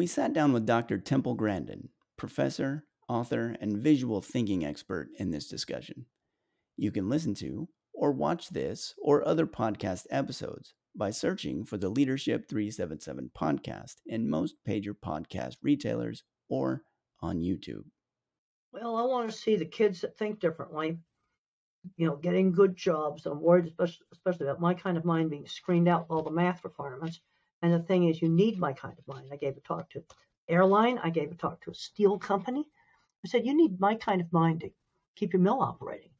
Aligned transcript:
We 0.00 0.06
sat 0.06 0.32
down 0.32 0.54
with 0.54 0.64
Dr. 0.64 0.96
Temple 0.96 1.34
Grandin, 1.34 1.90
professor, 2.16 2.86
author, 3.06 3.54
and 3.60 3.76
visual 3.76 4.22
thinking 4.22 4.64
expert 4.64 5.10
in 5.18 5.30
this 5.30 5.46
discussion. 5.46 6.06
You 6.78 6.90
can 6.90 7.10
listen 7.10 7.34
to 7.34 7.68
or 7.92 8.10
watch 8.10 8.48
this 8.48 8.94
or 9.02 9.28
other 9.28 9.46
podcast 9.46 10.06
episodes 10.10 10.72
by 10.96 11.10
searching 11.10 11.66
for 11.66 11.76
the 11.76 11.90
Leadership 11.90 12.48
377 12.48 13.30
podcast 13.38 13.96
in 14.06 14.30
most 14.30 14.54
pager 14.66 14.94
podcast 14.94 15.56
retailers 15.62 16.24
or 16.48 16.80
on 17.20 17.42
YouTube. 17.42 17.84
Well, 18.72 18.96
I 18.96 19.02
want 19.02 19.30
to 19.30 19.36
see 19.36 19.56
the 19.56 19.66
kids 19.66 20.00
that 20.00 20.16
think 20.16 20.40
differently, 20.40 20.96
you 21.98 22.06
know, 22.06 22.16
getting 22.16 22.52
good 22.52 22.74
jobs. 22.74 23.26
I'm 23.26 23.42
worried, 23.42 23.66
especially, 23.66 24.06
especially 24.14 24.46
about 24.46 24.62
my 24.62 24.72
kind 24.72 24.96
of 24.96 25.04
mind 25.04 25.28
being 25.28 25.46
screened 25.46 25.88
out 25.88 26.06
all 26.08 26.22
the 26.22 26.30
math 26.30 26.64
requirements. 26.64 27.20
And 27.62 27.72
the 27.72 27.80
thing 27.80 28.08
is, 28.08 28.22
you 28.22 28.28
need 28.28 28.58
my 28.58 28.72
kind 28.72 28.96
of 28.98 29.06
mind. 29.06 29.28
I 29.32 29.36
gave 29.36 29.56
a 29.56 29.60
talk 29.60 29.90
to 29.90 30.02
airline. 30.48 30.98
I 30.98 31.10
gave 31.10 31.30
a 31.30 31.34
talk 31.34 31.60
to 31.62 31.70
a 31.70 31.74
steel 31.74 32.18
company. 32.18 32.64
I 33.24 33.28
said, 33.28 33.46
you 33.46 33.54
need 33.54 33.80
my 33.80 33.94
kind 33.94 34.20
of 34.20 34.32
mind 34.32 34.60
to 34.60 34.70
keep 35.16 35.32
your 35.32 35.42
mill 35.42 35.60
operating. 35.60 36.10